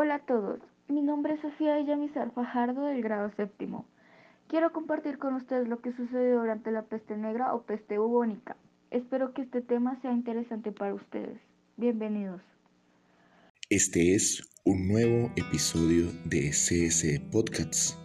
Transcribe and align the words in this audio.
Hola 0.00 0.14
a 0.14 0.26
todos, 0.26 0.60
mi 0.86 1.02
nombre 1.02 1.34
es 1.34 1.40
Sofía 1.40 1.76
Villamizar 1.76 2.32
Fajardo 2.32 2.82
del 2.86 3.02
grado 3.02 3.32
séptimo. 3.36 3.84
Quiero 4.46 4.72
compartir 4.72 5.18
con 5.18 5.34
ustedes 5.34 5.66
lo 5.66 5.80
que 5.80 5.90
sucedió 5.90 6.38
durante 6.38 6.70
la 6.70 6.82
peste 6.82 7.16
negra 7.16 7.52
o 7.52 7.62
peste 7.62 7.98
bubónica. 7.98 8.56
Espero 8.92 9.34
que 9.34 9.42
este 9.42 9.60
tema 9.60 10.00
sea 10.00 10.12
interesante 10.12 10.70
para 10.70 10.94
ustedes. 10.94 11.40
Bienvenidos. 11.76 12.40
Este 13.70 14.14
es 14.14 14.48
un 14.64 14.86
nuevo 14.86 15.32
episodio 15.34 16.12
de 16.26 16.50
CS 16.50 17.20
Podcasts, 17.32 17.98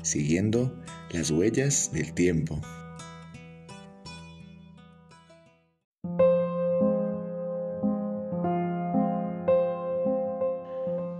siguiendo 0.00 0.72
las 1.12 1.30
huellas 1.30 1.92
del 1.92 2.14
tiempo. 2.14 2.62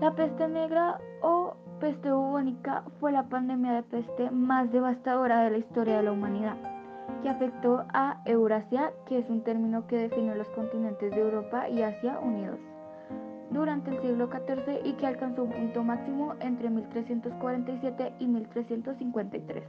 La 0.08 0.14
peste 0.14 0.48
negra 0.48 0.98
o 1.20 1.54
peste 1.80 2.10
bubónica 2.10 2.82
fue 2.98 3.12
la 3.12 3.28
pandemia 3.28 3.72
de 3.72 3.82
peste 3.82 4.30
más 4.30 4.72
devastadora 4.72 5.42
de 5.42 5.50
la 5.50 5.58
historia 5.58 5.98
de 5.98 6.02
la 6.02 6.12
humanidad, 6.12 6.56
que 7.20 7.28
afectó 7.28 7.84
a 7.92 8.22
Eurasia, 8.24 8.94
que 9.04 9.18
es 9.18 9.28
un 9.28 9.44
término 9.44 9.86
que 9.86 9.98
define 9.98 10.34
los 10.34 10.48
continentes 10.48 11.10
de 11.10 11.20
Europa 11.20 11.68
y 11.68 11.82
Asia 11.82 12.18
unidos, 12.22 12.58
durante 13.50 13.90
el 13.90 14.00
siglo 14.00 14.30
XIV 14.30 14.80
y 14.82 14.94
que 14.94 15.06
alcanzó 15.06 15.42
un 15.42 15.50
punto 15.50 15.84
máximo 15.84 16.36
entre 16.40 16.70
1347 16.70 18.14
y 18.18 18.28
1353. 18.28 19.64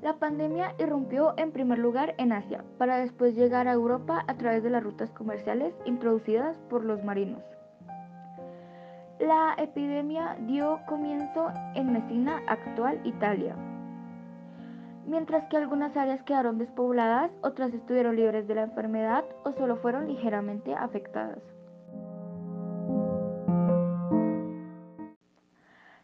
La 0.00 0.14
pandemia 0.20 0.76
irrumpió 0.78 1.34
en 1.38 1.50
primer 1.50 1.80
lugar 1.80 2.14
en 2.18 2.30
Asia, 2.30 2.62
para 2.78 2.98
después 2.98 3.34
llegar 3.34 3.66
a 3.66 3.72
Europa 3.72 4.22
a 4.28 4.36
través 4.36 4.62
de 4.62 4.70
las 4.70 4.84
rutas 4.84 5.10
comerciales 5.10 5.74
introducidas 5.86 6.56
por 6.68 6.84
los 6.84 7.02
marinos. 7.02 7.42
La 9.20 9.54
epidemia 9.58 10.38
dio 10.46 10.80
comienzo 10.86 11.52
en 11.74 11.92
Messina, 11.92 12.40
actual 12.46 13.02
Italia. 13.04 13.54
Mientras 15.06 15.44
que 15.50 15.58
algunas 15.58 15.94
áreas 15.94 16.22
quedaron 16.22 16.56
despobladas, 16.56 17.30
otras 17.42 17.74
estuvieron 17.74 18.16
libres 18.16 18.48
de 18.48 18.54
la 18.54 18.62
enfermedad 18.62 19.26
o 19.44 19.52
solo 19.52 19.76
fueron 19.76 20.08
ligeramente 20.08 20.74
afectadas. 20.74 21.42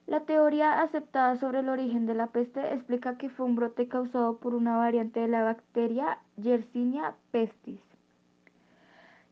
La 0.06 0.20
teoría 0.26 0.82
aceptada 0.82 1.36
sobre 1.36 1.60
el 1.60 1.70
origen 1.70 2.04
de 2.04 2.14
la 2.14 2.26
peste 2.26 2.74
explica 2.74 3.16
que 3.16 3.30
fue 3.30 3.46
un 3.46 3.56
brote 3.56 3.88
causado 3.88 4.36
por 4.36 4.54
una 4.54 4.76
variante 4.76 5.20
de 5.20 5.28
la 5.28 5.42
bacteria 5.42 6.18
Yersinia 6.36 7.14
pestis. 7.30 7.80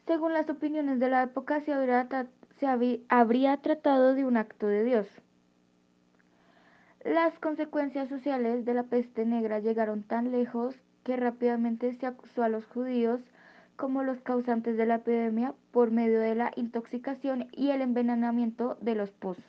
Según 0.07 0.33
las 0.33 0.49
opiniones 0.49 1.01
de 1.01 1.11
la 1.11 1.23
época, 1.23 1.61
se 1.61 1.75
habría 1.75 2.09
se 2.59 2.67
habría 3.09 3.57
tratado 3.59 4.15
de 4.15 4.25
un 4.25 4.37
acto 4.37 4.67
de 4.67 4.85
Dios. 4.85 5.07
Las 7.05 7.39
consecuencias 7.39 8.09
sociales 8.09 8.65
de 8.65 8.75
la 8.75 8.85
peste 8.85 9.27
negra 9.27 9.59
llegaron 9.59 10.03
tan 10.03 10.33
lejos 10.33 10.75
que 11.03 11.17
rápidamente 11.17 11.93
se 11.95 12.07
acusó 12.07 12.43
a 12.43 12.49
los 12.49 12.65
judíos 12.67 13.21
como 13.77 14.03
los 14.03 14.21
causantes 14.21 14.77
de 14.77 14.87
la 14.87 14.97
epidemia 14.97 15.55
por 15.71 15.91
medio 15.91 16.21
de 16.21 16.35
la 16.35 16.53
intoxicación 16.57 17.49
y 17.53 17.71
el 17.71 17.83
envenenamiento 17.83 18.79
de 18.81 18.95
los 18.95 19.11
pozos. 19.11 19.45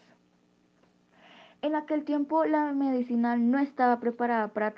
En 1.62 1.76
aquel 1.76 2.04
tiempo 2.04 2.44
la 2.46 2.74
medicina 2.74 3.38
no 3.38 3.60
estaba 3.60 4.00
preparada 4.00 4.50
para, 4.50 4.74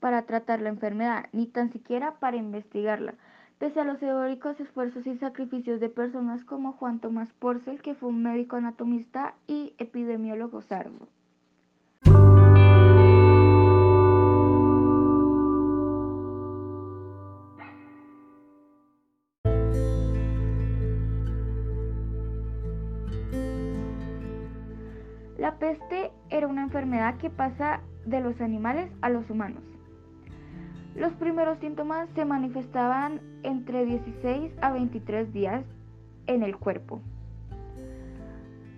para 0.00 0.22
tratar 0.22 0.62
la 0.62 0.70
enfermedad, 0.70 1.26
ni 1.32 1.46
tan 1.46 1.70
siquiera 1.70 2.14
para 2.18 2.36
investigarla 2.36 3.14
pese 3.58 3.80
a 3.80 3.84
los 3.84 4.02
heroicos 4.02 4.60
esfuerzos 4.60 5.06
y 5.06 5.16
sacrificios 5.16 5.80
de 5.80 5.88
personas 5.88 6.44
como 6.44 6.72
Juan 6.72 7.00
Tomás 7.00 7.32
Porcel, 7.32 7.80
que 7.80 7.94
fue 7.94 8.10
un 8.10 8.22
médico 8.22 8.56
anatomista 8.56 9.34
y 9.46 9.74
epidemiólogo 9.78 10.62
sardo. 10.62 11.08
La 25.38 25.58
peste 25.58 26.10
era 26.28 26.48
una 26.48 26.62
enfermedad 26.62 27.18
que 27.18 27.30
pasa 27.30 27.80
de 28.04 28.20
los 28.20 28.40
animales 28.40 28.90
a 29.00 29.10
los 29.10 29.30
humanos. 29.30 29.75
Los 30.96 31.12
primeros 31.12 31.58
síntomas 31.58 32.08
se 32.14 32.24
manifestaban 32.24 33.20
entre 33.42 33.84
16 33.84 34.52
a 34.62 34.72
23 34.72 35.30
días 35.30 35.62
en 36.26 36.42
el 36.42 36.56
cuerpo. 36.56 37.02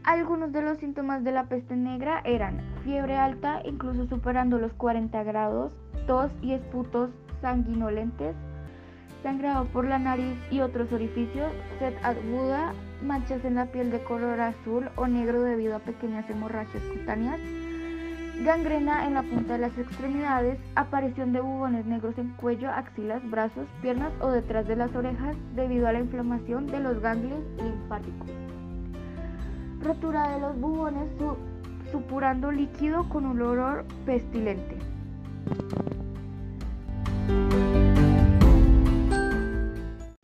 Algunos 0.03 0.53
de 0.53 0.63
los 0.63 0.79
síntomas 0.79 1.23
de 1.23 1.31
la 1.31 1.45
peste 1.45 1.77
negra 1.77 2.21
eran 2.25 2.61
fiebre 2.83 3.17
alta, 3.17 3.63
incluso 3.65 4.07
superando 4.07 4.59
los 4.59 4.73
40 4.73 5.23
grados, 5.23 5.73
tos 6.09 6.33
y 6.43 6.55
esputos 6.55 7.11
sanguinolentes, 7.41 8.35
sangrado 9.23 9.67
por 9.67 9.85
la 9.85 10.01
nariz 10.01 10.37
y 10.51 10.59
otros 10.59 10.91
orificios, 10.93 11.53
sed 11.79 11.95
aguda, 12.03 12.73
manchas 13.01 13.45
en 13.45 13.55
la 13.55 13.67
piel 13.67 13.93
de 13.93 14.03
color 14.03 14.41
azul 14.41 14.89
o 14.97 15.07
negro 15.07 15.43
debido 15.43 15.77
a 15.77 15.81
pequeñas 15.81 16.29
hemorragias 16.29 16.83
cutáneas, 16.83 17.39
gangrena 18.45 19.07
en 19.07 19.15
la 19.15 19.23
punta 19.23 19.55
de 19.55 19.59
las 19.59 19.77
extremidades, 19.77 20.59
aparición 20.77 21.33
de 21.33 21.41
bubones 21.41 21.87
negros 21.87 22.17
en 22.19 22.31
cuello, 22.35 22.71
axilas, 22.71 23.29
brazos, 23.29 23.67
piernas 23.83 24.13
o 24.21 24.31
detrás 24.31 24.67
de 24.69 24.77
las 24.77 24.95
orejas 24.95 25.37
debido 25.55 25.89
a 25.89 25.93
la 25.93 26.01
inflamación 26.01 26.67
de 26.67 26.81
los 26.81 27.01
ganglios 27.01 27.41
linfáticos. 27.63 28.31
Rotura 29.83 30.31
de 30.35 30.41
los 30.41 30.61
bubones 30.61 31.09
supurando 31.91 32.53
líquido 32.53 33.09
con 33.09 33.27
un 33.27 33.41
olor 33.41 33.85
pestilente. 34.05 34.77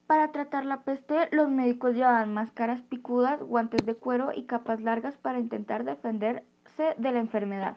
Para 0.07 0.31
tratar 0.33 0.65
la 0.65 0.83
peste, 0.83 1.29
los 1.33 1.51
médicos 1.51 1.95
llevaban 1.95 2.33
máscaras 2.33 2.81
picudas, 2.83 3.41
guantes 3.41 3.85
de 3.85 3.95
cuero 3.95 4.31
y 4.35 4.45
capas 4.45 4.81
largas 4.81 5.17
para 5.17 5.41
intentar 5.41 5.85
defenderse 5.85 6.45
de 6.99 7.13
la 7.13 7.21
enfermedad. 7.21 7.77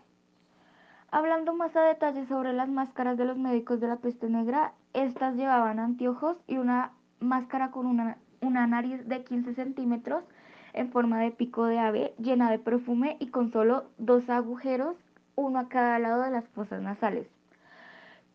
Hablando 1.10 1.54
más 1.54 1.74
a 1.78 1.84
detalle 1.84 2.26
sobre 2.26 2.52
las 2.52 2.68
máscaras 2.68 3.18
de 3.18 3.24
los 3.24 3.38
médicos 3.38 3.80
de 3.80 3.88
la 3.88 3.96
peste 3.96 4.30
negra, 4.30 4.74
estas 4.94 5.36
llevaban 5.36 5.80
anteojos 5.80 6.36
y 6.48 6.58
una 6.58 6.92
máscara 7.22 7.72
con 7.72 7.86
una, 7.86 8.18
una 8.42 8.68
nariz 8.68 9.08
de 9.08 9.24
15 9.24 9.54
centímetros 9.54 10.26
en 10.74 10.92
forma 10.92 11.22
de 11.22 11.32
pico 11.32 11.66
de 11.66 11.80
ave, 11.80 12.14
llena 12.20 12.52
de 12.52 12.60
perfume 12.60 13.16
y 13.22 13.28
con 13.28 13.54
solo 13.54 13.86
dos 13.98 14.30
agujeros, 14.30 14.98
uno 15.36 15.60
a 15.60 15.70
cada 15.70 15.98
lado 15.98 16.24
de 16.24 16.32
las 16.32 16.48
fosas 16.50 16.82
nasales, 16.82 17.26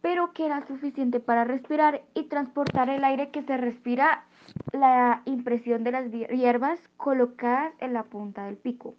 pero 0.01 0.33
que 0.33 0.47
era 0.47 0.67
suficiente 0.67 1.21
para 1.21 1.45
respirar 1.45 2.01
y 2.15 2.25
transportar 2.25 2.89
el 2.89 3.05
aire 3.05 3.31
que 3.31 3.43
se 3.43 3.59
respira 3.59 4.25
la 4.73 5.21
impresión 5.27 5.85
de 5.85 5.93
las 5.93 6.11
hierbas 6.11 6.81
colocadas 6.97 7.75
en 7.81 7.93
la 7.93 8.05
punta 8.05 8.47
del 8.47 8.57
pico. 8.57 8.95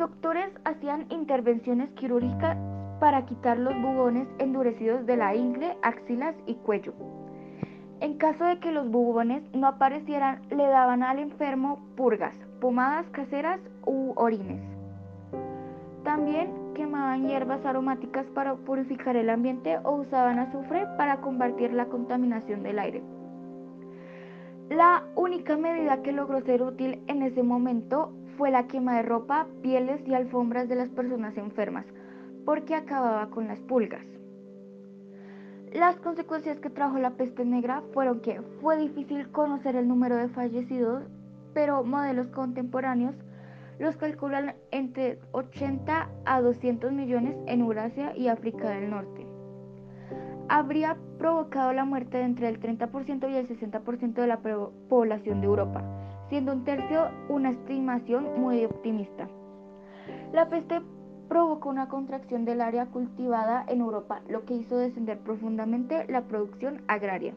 Doctores 0.00 0.48
hacían 0.64 1.06
intervenciones 1.10 1.90
quirúrgicas 1.90 2.56
para 3.00 3.26
quitar 3.26 3.58
los 3.58 3.74
bubones 3.80 4.26
endurecidos 4.38 5.04
de 5.04 5.16
la 5.16 5.34
ingle, 5.34 5.76
axilas 5.82 6.34
y 6.46 6.54
cuello. 6.54 6.94
En 8.00 8.16
caso 8.16 8.44
de 8.44 8.58
que 8.60 8.72
los 8.72 8.90
bubones 8.90 9.42
no 9.54 9.66
aparecieran, 9.66 10.40
le 10.48 10.66
daban 10.66 11.02
al 11.02 11.18
enfermo 11.18 11.84
purgas, 11.96 12.34
pomadas 12.62 13.04
caseras 13.10 13.60
u 13.84 14.14
orines. 14.16 14.62
También 16.02 16.50
quemaban 16.74 17.28
hierbas 17.28 17.64
aromáticas 17.66 18.24
para 18.34 18.54
purificar 18.54 19.16
el 19.16 19.28
ambiente 19.28 19.76
o 19.84 19.96
usaban 19.96 20.38
azufre 20.38 20.86
para 20.96 21.20
combatir 21.20 21.74
la 21.74 21.86
contaminación 21.86 22.62
del 22.62 22.78
aire. 22.78 23.02
La 24.70 25.02
única 25.14 25.58
medida 25.58 26.00
que 26.00 26.12
logró 26.12 26.40
ser 26.40 26.62
útil 26.62 27.02
en 27.06 27.22
ese 27.22 27.42
momento 27.42 28.14
fue 28.40 28.50
la 28.50 28.66
quema 28.68 28.96
de 28.96 29.02
ropa, 29.02 29.46
pieles 29.60 30.00
y 30.08 30.14
alfombras 30.14 30.66
de 30.66 30.74
las 30.74 30.88
personas 30.88 31.36
enfermas, 31.36 31.84
porque 32.46 32.74
acababa 32.74 33.28
con 33.28 33.46
las 33.46 33.60
pulgas. 33.60 34.06
Las 35.74 35.96
consecuencias 35.96 36.58
que 36.58 36.70
trajo 36.70 36.98
la 36.98 37.10
peste 37.10 37.44
negra 37.44 37.82
fueron 37.92 38.20
que 38.20 38.40
fue 38.62 38.78
difícil 38.78 39.30
conocer 39.30 39.76
el 39.76 39.86
número 39.86 40.16
de 40.16 40.28
fallecidos, 40.28 41.04
pero 41.52 41.84
modelos 41.84 42.28
contemporáneos 42.28 43.14
los 43.78 43.98
calculan 43.98 44.54
entre 44.70 45.18
80 45.32 46.08
a 46.24 46.40
200 46.40 46.92
millones 46.92 47.36
en 47.46 47.60
Eurasia 47.60 48.16
y 48.16 48.28
África 48.28 48.70
del 48.70 48.88
Norte. 48.88 49.26
Habría 50.48 50.96
provocado 51.18 51.74
la 51.74 51.84
muerte 51.84 52.16
de 52.16 52.24
entre 52.24 52.48
el 52.48 52.58
30% 52.58 53.30
y 53.30 53.36
el 53.36 53.46
60% 53.46 54.14
de 54.14 54.26
la 54.26 54.38
población 54.88 55.42
de 55.42 55.46
Europa 55.46 55.84
siendo 56.30 56.52
un 56.52 56.64
tercio 56.64 57.10
una 57.28 57.50
estimación 57.50 58.40
muy 58.40 58.64
optimista. 58.64 59.28
La 60.32 60.48
peste 60.48 60.80
provocó 61.28 61.68
una 61.68 61.88
contracción 61.88 62.44
del 62.44 62.60
área 62.60 62.86
cultivada 62.86 63.64
en 63.68 63.80
Europa, 63.80 64.22
lo 64.28 64.44
que 64.44 64.54
hizo 64.54 64.78
descender 64.78 65.18
profundamente 65.18 66.06
la 66.08 66.22
producción 66.22 66.82
agraria. 66.88 67.34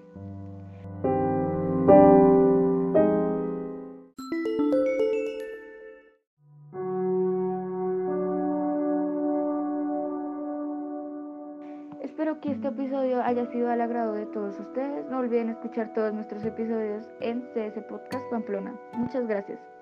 Que 12.44 12.52
este 12.52 12.68
episodio 12.68 13.24
haya 13.24 13.46
sido 13.46 13.72
al 13.72 13.80
agrado 13.80 14.12
de 14.12 14.26
todos 14.26 14.60
ustedes. 14.60 15.10
No 15.10 15.20
olviden 15.20 15.48
escuchar 15.48 15.94
todos 15.94 16.14
nuestros 16.14 16.44
episodios 16.44 17.08
en 17.22 17.42
CS 17.54 17.82
Podcast 17.88 18.30
Pamplona. 18.30 18.76
Muchas 18.92 19.26
gracias. 19.26 19.73